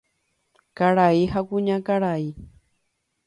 Karai 0.77 1.21
ha 1.33 1.39
kuñakarai. 1.47 2.25